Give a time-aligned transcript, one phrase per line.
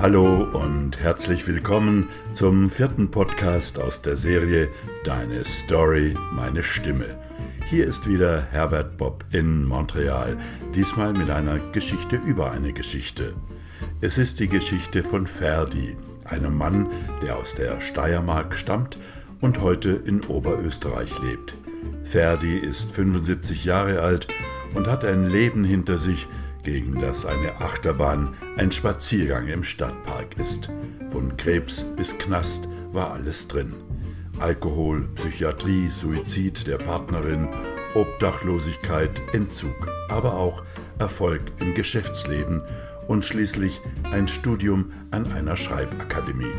[0.00, 4.68] Hallo und herzlich willkommen zum vierten Podcast aus der Serie
[5.02, 7.18] Deine Story, meine Stimme.
[7.66, 10.38] Hier ist wieder Herbert Bob in Montreal,
[10.72, 13.34] diesmal mit einer Geschichte über eine Geschichte.
[14.00, 16.86] Es ist die Geschichte von Ferdi, einem Mann,
[17.20, 18.98] der aus der Steiermark stammt
[19.40, 21.56] und heute in Oberösterreich lebt.
[22.04, 24.28] Ferdi ist 75 Jahre alt
[24.74, 26.28] und hat ein Leben hinter sich,
[26.62, 30.70] gegen das eine Achterbahn ein Spaziergang im Stadtpark ist.
[31.10, 33.74] Von Krebs bis Knast war alles drin.
[34.38, 37.48] Alkohol, Psychiatrie, Suizid der Partnerin,
[37.94, 40.62] Obdachlosigkeit, Entzug, aber auch
[40.98, 42.62] Erfolg im Geschäftsleben
[43.08, 43.80] und schließlich
[44.12, 46.54] ein Studium an einer Schreibakademie.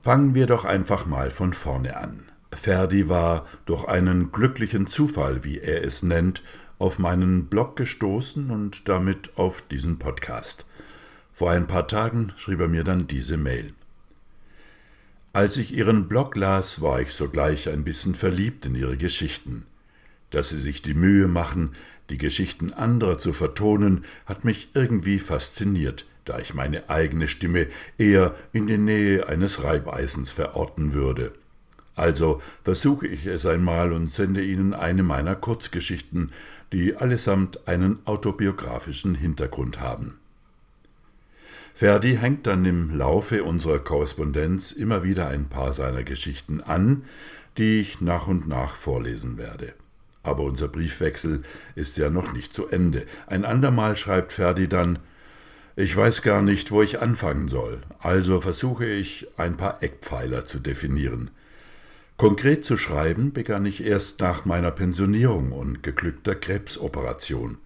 [0.00, 2.24] Fangen wir doch einfach mal von vorne an.
[2.56, 6.42] Ferdi war durch einen glücklichen Zufall, wie er es nennt,
[6.78, 10.66] auf meinen Blog gestoßen und damit auf diesen Podcast.
[11.32, 13.74] Vor ein paar Tagen schrieb er mir dann diese Mail.
[15.32, 19.64] Als ich Ihren Blog las, war ich sogleich ein bisschen verliebt in Ihre Geschichten.
[20.30, 21.72] Dass Sie sich die Mühe machen,
[22.08, 27.66] die Geschichten anderer zu vertonen, hat mich irgendwie fasziniert, da ich meine eigene Stimme
[27.98, 31.32] eher in die Nähe eines Reibeisens verorten würde.
[31.96, 36.32] Also versuche ich es einmal und sende Ihnen eine meiner Kurzgeschichten,
[36.72, 40.18] die allesamt einen autobiografischen Hintergrund haben.
[41.72, 47.04] Ferdi hängt dann im Laufe unserer Korrespondenz immer wieder ein paar seiner Geschichten an,
[47.58, 49.72] die ich nach und nach vorlesen werde.
[50.22, 51.42] Aber unser Briefwechsel
[51.74, 53.06] ist ja noch nicht zu Ende.
[53.26, 54.98] Ein andermal schreibt Ferdi dann
[55.76, 60.60] Ich weiß gar nicht, wo ich anfangen soll, also versuche ich ein paar Eckpfeiler zu
[60.60, 61.30] definieren.
[62.16, 67.58] Konkret zu schreiben begann ich erst nach meiner Pensionierung und geglückter Krebsoperation.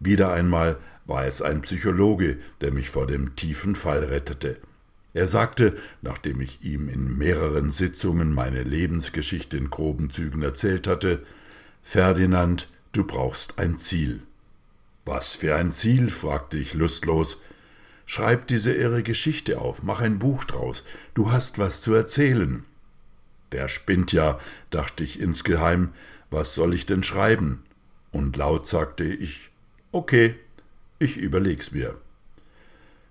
[0.00, 4.56] Wieder einmal war es ein Psychologe, der mich vor dem tiefen Fall rettete.
[5.14, 11.24] Er sagte, nachdem ich ihm in mehreren Sitzungen meine Lebensgeschichte in groben Zügen erzählt hatte,
[11.82, 14.22] Ferdinand, du brauchst ein Ziel.
[15.04, 16.10] Was für ein Ziel?
[16.10, 17.40] fragte ich lustlos.
[18.06, 20.82] Schreib diese irre Geschichte auf, mach ein Buch draus,
[21.14, 22.64] du hast was zu erzählen.
[23.52, 24.38] Der spinnt ja,
[24.70, 25.90] dachte ich insgeheim,
[26.30, 27.62] was soll ich denn schreiben?
[28.10, 29.50] Und laut sagte ich,
[29.92, 30.34] okay,
[30.98, 31.96] ich überleg's mir.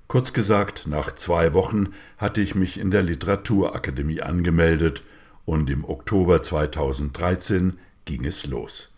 [0.08, 5.04] Kurz gesagt, nach zwei Wochen hatte ich mich in der Literaturakademie angemeldet
[5.46, 8.94] und im Oktober 2013 ging es los.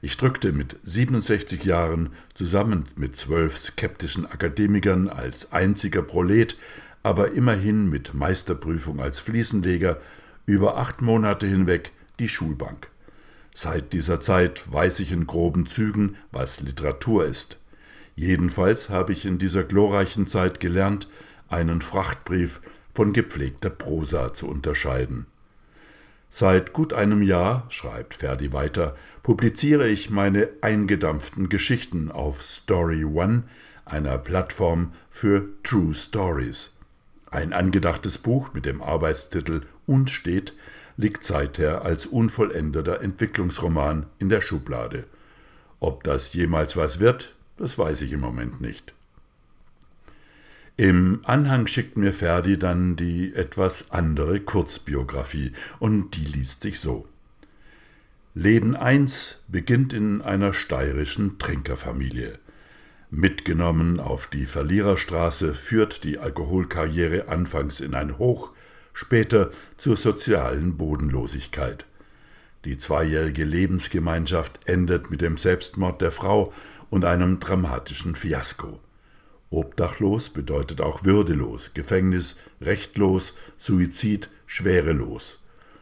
[0.00, 6.58] Ich drückte mit 67 Jahren zusammen mit zwölf skeptischen Akademikern als einziger Prolet,
[7.04, 10.00] aber immerhin mit Meisterprüfung als Fliesenleger
[10.46, 12.88] über acht Monate hinweg die Schulbank.
[13.54, 17.58] Seit dieser Zeit weiß ich in groben Zügen, was Literatur ist.
[18.16, 21.08] Jedenfalls habe ich in dieser glorreichen Zeit gelernt,
[21.48, 22.60] einen Frachtbrief
[22.94, 25.26] von gepflegter Prosa zu unterscheiden.
[26.30, 33.44] Seit gut einem Jahr, schreibt Ferdi weiter, publiziere ich meine eingedampften Geschichten auf Story One,
[33.84, 36.71] einer Plattform für True Stories.
[37.32, 40.52] Ein angedachtes Buch mit dem Arbeitstitel Unstet
[40.98, 45.04] liegt seither als unvollendeter Entwicklungsroman in der Schublade.
[45.80, 48.92] Ob das jemals was wird, das weiß ich im Moment nicht.
[50.76, 57.08] Im Anhang schickt mir Ferdi dann die etwas andere Kurzbiografie und die liest sich so.
[58.34, 62.38] Leben 1 beginnt in einer steirischen Trinkerfamilie.
[63.14, 68.52] Mitgenommen auf die Verliererstraße führt die Alkoholkarriere anfangs in ein Hoch,
[68.94, 71.84] später zur sozialen Bodenlosigkeit.
[72.64, 76.54] Die zweijährige Lebensgemeinschaft endet mit dem Selbstmord der Frau
[76.88, 78.80] und einem dramatischen Fiasko.
[79.50, 85.38] Obdachlos bedeutet auch würdelos, Gefängnis rechtlos, Suizid schwerelos.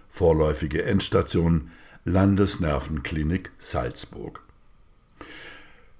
[0.09, 1.71] Vorläufige Endstation
[2.05, 4.43] Landesnervenklinik Salzburg.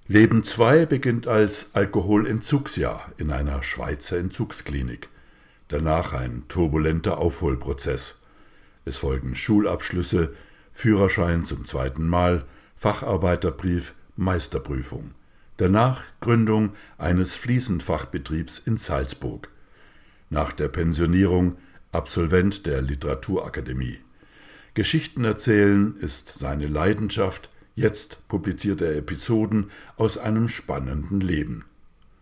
[0.07, 5.09] Leben 2 beginnt als Alkoholentzugsjahr in einer Schweizer Entzugsklinik.
[5.67, 8.15] Danach ein turbulenter Aufholprozess.
[8.83, 10.33] Es folgen Schulabschlüsse,
[10.73, 12.45] Führerschein zum zweiten Mal,
[12.75, 15.11] Facharbeiterbrief, Meisterprüfung.
[15.57, 19.49] Danach Gründung eines Fließendfachbetriebs in Salzburg.
[20.29, 21.57] Nach der Pensionierung
[21.91, 23.99] Absolvent der Literaturakademie.
[24.73, 31.65] Geschichten erzählen ist seine Leidenschaft, jetzt publiziert er Episoden aus einem spannenden Leben.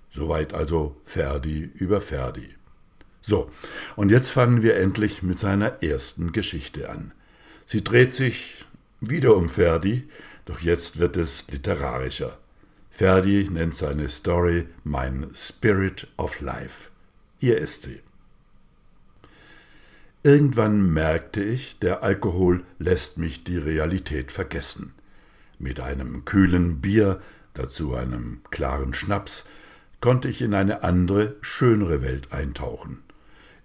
[0.10, 2.56] Soweit also Ferdi über Ferdi.
[3.22, 3.50] So,
[3.96, 7.12] und jetzt fangen wir endlich mit seiner ersten Geschichte an.
[7.66, 8.66] Sie dreht sich
[9.02, 10.08] wieder um Ferdi,
[10.46, 12.38] doch jetzt wird es literarischer.
[12.90, 16.90] Ferdi nennt seine Story mein Spirit of Life.
[17.38, 18.02] Hier ist sie.
[20.24, 24.94] Irgendwann merkte ich, der Alkohol lässt mich die Realität vergessen.
[25.60, 27.22] Mit einem kühlen Bier,
[27.54, 29.46] dazu einem klaren Schnaps,
[30.00, 33.04] konnte ich in eine andere, schönere Welt eintauchen.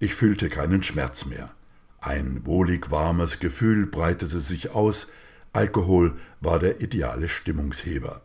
[0.01, 1.53] Ich fühlte keinen Schmerz mehr.
[2.01, 5.07] Ein wohlig warmes Gefühl breitete sich aus,
[5.53, 8.21] Alkohol war der ideale Stimmungsheber.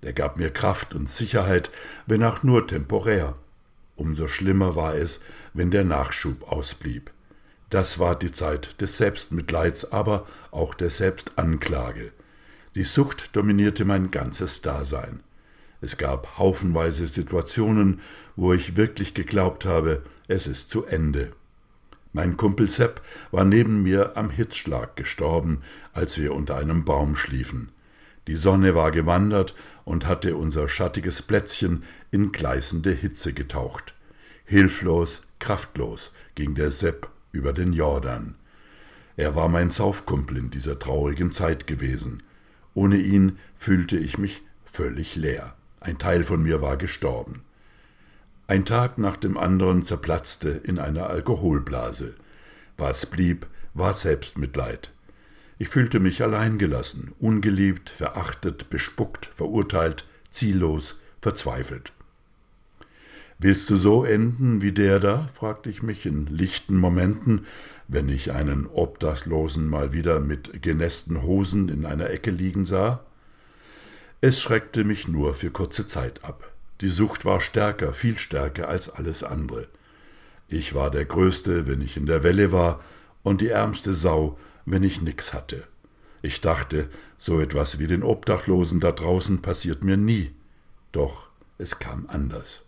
[0.00, 1.72] Er gab mir Kraft und Sicherheit,
[2.06, 3.34] wenn auch nur temporär.
[3.96, 5.20] Umso schlimmer war es,
[5.54, 7.10] wenn der Nachschub ausblieb.
[7.68, 12.12] Das war die Zeit des Selbstmitleids, aber auch der Selbstanklage.
[12.74, 15.20] Die Sucht dominierte mein ganzes Dasein.
[15.82, 18.00] Es gab haufenweise Situationen,
[18.34, 21.32] wo ich wirklich geglaubt habe, es ist zu Ende.
[22.14, 25.58] Mein Kumpel Sepp war neben mir am Hitzschlag gestorben,
[25.92, 27.68] als wir unter einem Baum schliefen.
[28.26, 29.54] Die Sonne war gewandert
[29.84, 33.94] und hatte unser schattiges Plätzchen in gleißende Hitze getaucht.
[34.46, 38.34] Hilflos, kraftlos ging der Sepp über den Jordan.
[39.16, 42.22] Er war mein Saufkumpel in dieser traurigen Zeit gewesen.
[42.74, 45.54] Ohne ihn fühlte ich mich völlig leer.
[45.80, 47.42] Ein Teil von mir war gestorben.
[48.46, 52.14] Ein Tag nach dem anderen zerplatzte in einer Alkoholblase.
[52.76, 54.92] Was blieb, war Selbstmitleid.
[55.58, 61.92] Ich fühlte mich alleingelassen, ungeliebt, verachtet, bespuckt, verurteilt, ziellos, verzweifelt.
[63.38, 65.28] Willst du so enden wie der da?
[65.34, 67.46] fragte ich mich in lichten Momenten,
[67.88, 73.04] wenn ich einen Obdachlosen mal wieder mit genässten Hosen in einer Ecke liegen sah.
[74.20, 76.52] Es schreckte mich nur für kurze Zeit ab.
[76.80, 79.68] Die Sucht war stärker, viel stärker als alles andere.
[80.48, 82.80] Ich war der Größte, wenn ich in der Welle war,
[83.22, 85.64] und die ärmste Sau, wenn ich nix hatte.
[86.22, 86.88] Ich dachte,
[87.18, 90.32] so etwas wie den Obdachlosen da draußen passiert mir nie.
[90.92, 92.62] Doch es kam anders.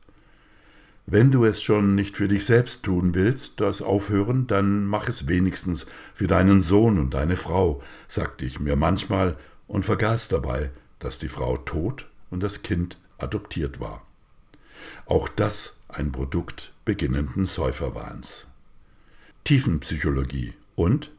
[1.06, 5.28] Wenn du es schon nicht für dich selbst tun willst, das Aufhören, dann mach es
[5.28, 9.36] wenigstens für deinen Sohn und deine Frau, sagte ich mir manchmal
[9.66, 14.06] und vergaß dabei, dass die Frau tot und das Kind adoptiert war.
[15.04, 18.46] Auch das ein Produkt beginnenden Säuferwahns.
[19.44, 21.10] Tiefenpsychologie und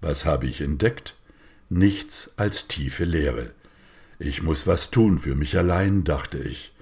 [0.00, 1.16] was habe ich entdeckt?
[1.68, 3.52] Nichts als tiefe Leere.
[4.18, 6.72] Ich muss was tun für mich allein, dachte ich.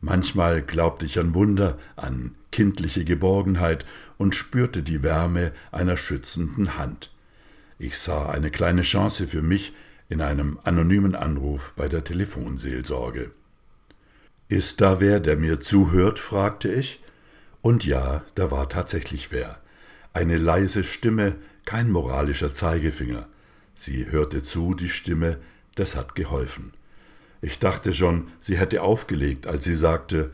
[0.00, 3.84] Manchmal glaubte ich an Wunder, an kindliche Geborgenheit
[4.18, 7.12] und spürte die Wärme einer schützenden Hand.
[7.78, 9.74] Ich sah eine kleine Chance für mich
[10.08, 13.30] in einem anonymen Anruf bei der Telefonseelsorge.
[14.48, 16.18] Ist da wer, der mir zuhört?
[16.18, 17.02] fragte ich.
[17.62, 19.58] Und ja, da war tatsächlich wer.
[20.12, 21.34] Eine leise Stimme,
[21.64, 23.26] kein moralischer Zeigefinger.
[23.74, 25.38] Sie hörte zu, die Stimme,
[25.74, 26.72] das hat geholfen.
[27.46, 30.32] Ich dachte schon, sie hätte aufgelegt, als sie sagte,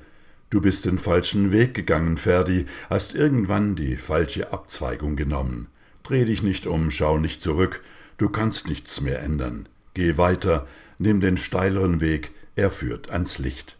[0.48, 5.66] Du bist den falschen Weg gegangen, Ferdi, hast irgendwann die falsche Abzweigung genommen.
[6.04, 7.82] Dreh dich nicht um, schau nicht zurück,
[8.16, 9.68] du kannst nichts mehr ändern.
[9.92, 10.66] Geh weiter,
[10.96, 13.76] nimm den steileren Weg, er führt ans Licht.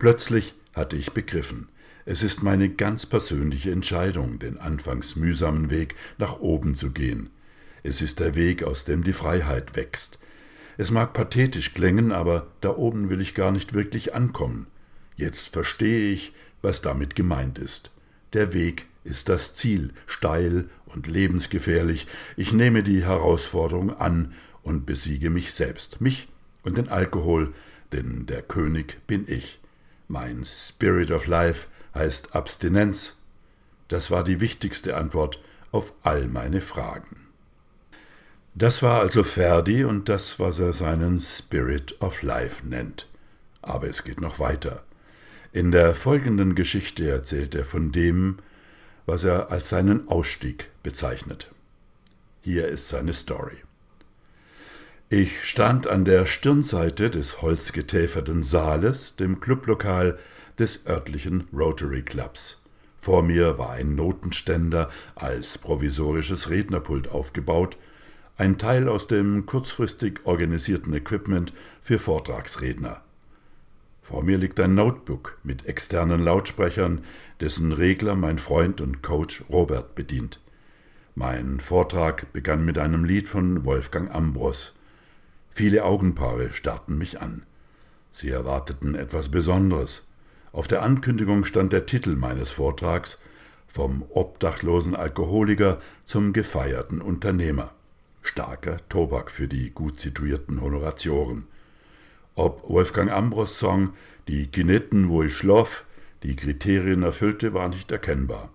[0.00, 1.68] Plötzlich hatte ich begriffen,
[2.06, 7.30] es ist meine ganz persönliche Entscheidung, den anfangs mühsamen Weg nach oben zu gehen.
[7.84, 10.18] Es ist der Weg, aus dem die Freiheit wächst.
[10.76, 14.66] Es mag pathetisch klingen, aber da oben will ich gar nicht wirklich ankommen.
[15.16, 17.90] Jetzt verstehe ich, was damit gemeint ist.
[18.32, 22.06] Der Weg ist das Ziel, steil und lebensgefährlich.
[22.36, 26.28] Ich nehme die Herausforderung an und besiege mich selbst, mich
[26.62, 27.54] und den Alkohol,
[27.92, 29.60] denn der König bin ich.
[30.08, 33.22] Mein Spirit of Life heißt Abstinenz?
[33.88, 35.40] Das war die wichtigste Antwort
[35.70, 37.25] auf all meine Fragen.
[38.58, 43.06] Das war also Ferdi und das, was er seinen Spirit of Life nennt.
[43.60, 44.82] Aber es geht noch weiter.
[45.52, 48.38] In der folgenden Geschichte erzählt er von dem,
[49.04, 51.50] was er als seinen Ausstieg bezeichnet.
[52.40, 53.58] Hier ist seine Story.
[55.10, 60.18] Ich stand an der Stirnseite des holzgetäferten Saales, dem Clublokal
[60.58, 62.62] des örtlichen Rotary Clubs.
[62.96, 67.76] Vor mir war ein Notenständer als provisorisches Rednerpult aufgebaut,
[68.38, 73.00] ein Teil aus dem kurzfristig organisierten Equipment für Vortragsredner.
[74.02, 77.02] Vor mir liegt ein Notebook mit externen Lautsprechern,
[77.40, 80.40] dessen Regler mein Freund und Coach Robert bedient.
[81.14, 84.74] Mein Vortrag begann mit einem Lied von Wolfgang Ambros.
[85.50, 87.42] Viele Augenpaare starrten mich an.
[88.12, 90.04] Sie erwarteten etwas Besonderes.
[90.52, 93.18] Auf der Ankündigung stand der Titel meines Vortrags
[93.66, 97.75] Vom obdachlosen Alkoholiker zum gefeierten Unternehmer.
[98.26, 101.46] Starker Tobak für die gut situierten Honoratioren.
[102.34, 103.94] Ob Wolfgang Ambros Song
[104.28, 105.84] Die Kinetten, wo ich schlaf,
[106.22, 108.50] die Kriterien erfüllte, war nicht erkennbar.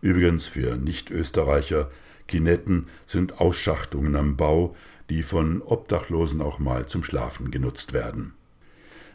[0.00, 1.90] Übrigens für Nicht-Österreicher,
[2.26, 4.76] Kinetten sind Ausschachtungen am Bau,
[5.08, 8.34] die von Obdachlosen auch mal zum Schlafen genutzt werden.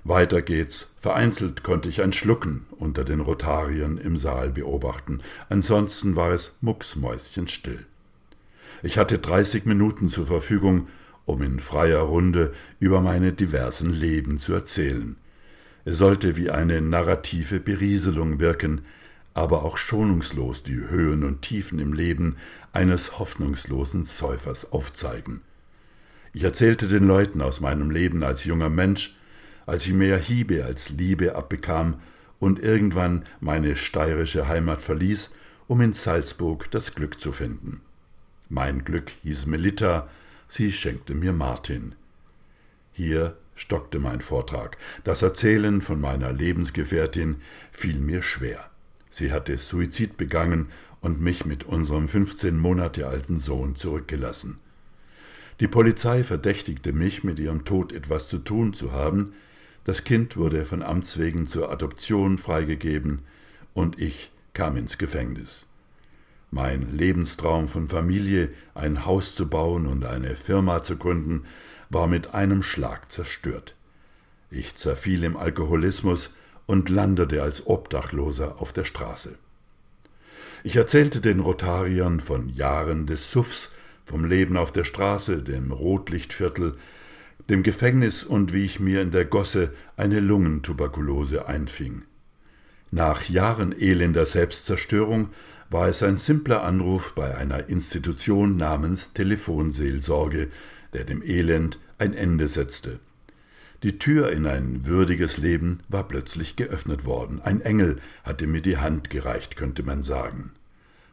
[0.03, 0.91] Weiter geht's.
[0.97, 5.21] Vereinzelt konnte ich ein Schlucken unter den Rotariern im Saal beobachten.
[5.49, 7.85] Ansonsten war es mucksmäuschenstill.
[8.85, 10.89] Ich hatte 30 Minuten zur Verfügung,
[11.23, 15.15] um in freier Runde über meine diversen Leben zu erzählen.
[15.85, 18.81] Es sollte wie eine narrative Berieselung wirken,
[19.33, 22.35] aber auch schonungslos die Höhen und Tiefen im Leben
[22.73, 25.39] eines hoffnungslosen Säufers aufzeigen.
[26.33, 29.15] Ich erzählte den Leuten aus meinem Leben als junger Mensch,
[29.65, 32.01] als ich mehr Hiebe als Liebe abbekam
[32.37, 35.31] und irgendwann meine steirische Heimat verließ,
[35.67, 37.79] um in Salzburg das Glück zu finden.
[38.53, 40.07] Mein Glück hieß Melita,
[40.47, 41.95] sie schenkte mir Martin.
[42.91, 44.77] Hier stockte mein Vortrag.
[45.03, 47.37] Das Erzählen von meiner Lebensgefährtin
[47.71, 48.69] fiel mir schwer.
[49.09, 50.67] Sie hatte Suizid begangen
[51.01, 54.59] und mich mit unserem 15 Monate alten Sohn zurückgelassen.
[55.59, 59.33] Die Polizei verdächtigte mich, mit ihrem Tod etwas zu tun zu haben.
[59.83, 63.23] Das Kind wurde von Amts wegen zur Adoption freigegeben
[63.73, 65.65] und ich kam ins Gefängnis.
[66.55, 71.45] Mein Lebenstraum von Familie, ein Haus zu bauen und eine Firma zu gründen,
[71.89, 73.73] war mit einem Schlag zerstört.
[74.51, 76.35] Ich zerfiel im Alkoholismus
[76.67, 79.33] und landete als Obdachloser auf der Straße.
[80.63, 83.71] Ich erzählte den Rotariern von Jahren des Suffs,
[84.05, 86.75] vom Leben auf der Straße, dem Rotlichtviertel,
[87.49, 92.03] dem Gefängnis und wie ich mir in der Gosse eine Lungentuberkulose einfing.
[92.91, 95.29] Nach Jahren elender Selbstzerstörung
[95.73, 100.49] war es ein simpler Anruf bei einer Institution namens Telefonseelsorge,
[100.93, 102.99] der dem Elend ein Ende setzte.
[103.81, 107.41] Die Tür in ein würdiges Leben war plötzlich geöffnet worden.
[107.41, 110.51] Ein Engel hatte mir die Hand gereicht, könnte man sagen.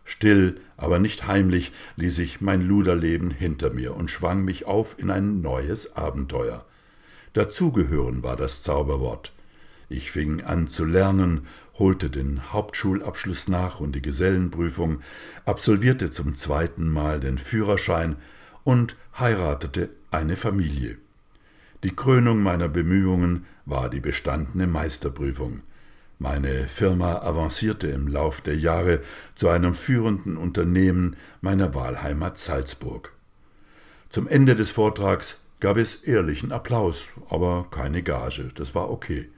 [0.04, 5.10] Still, aber nicht heimlich ließ ich mein Luderleben hinter mir und schwang mich auf in
[5.10, 6.66] ein neues Abenteuer.
[7.32, 9.32] Dazugehören war das Zauberwort.
[9.88, 11.46] Ich fing an zu lernen,
[11.80, 15.00] holte den Hauptschulabschluss nach und die Gesellenprüfung,
[15.44, 18.14] absolvierte zum zweiten Mal den Führerschein
[18.62, 20.98] und heiratete eine Familie.
[21.82, 25.62] Die Krönung meiner Bemühungen war die bestandene Meisterprüfung.
[26.18, 29.00] Meine Firma avancierte im Lauf der Jahre
[29.34, 33.14] zu einem führenden Unternehmen meiner Wahlheimat Salzburg.
[34.10, 39.30] Zum Ende des Vortrags gab es ehrlichen Applaus, aber keine Gage, das war okay.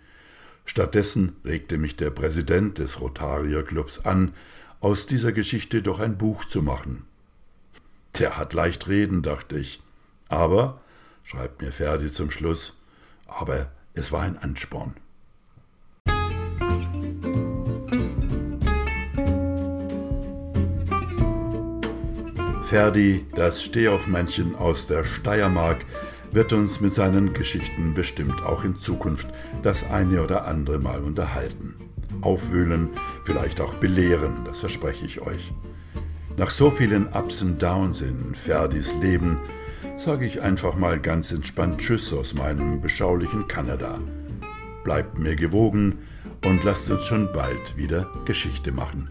[0.64, 4.34] Stattdessen regte mich der Präsident des Rotarierclubs an,
[4.80, 7.04] aus dieser Geschichte doch ein Buch zu machen.
[8.18, 9.82] Der hat leicht reden, dachte ich.
[10.28, 10.80] Aber
[11.24, 12.76] schreibt mir Ferdi zum Schluss,
[13.26, 14.94] aber es war ein Ansporn.
[22.64, 25.84] Ferdi, das Stehaufmännchen aus der Steiermark,
[26.32, 29.28] wird uns mit seinen Geschichten bestimmt auch in Zukunft
[29.62, 31.74] das eine oder andere Mal unterhalten.
[32.22, 32.90] Aufwühlen,
[33.24, 35.52] vielleicht auch belehren, das verspreche ich euch.
[36.36, 39.38] Nach so vielen Ups und Downs in Ferdis Leben
[39.98, 43.98] sage ich einfach mal ganz entspannt Tschüss aus meinem beschaulichen Kanada.
[44.84, 45.98] Bleibt mir gewogen
[46.44, 49.08] und lasst uns schon bald wieder Geschichte machen.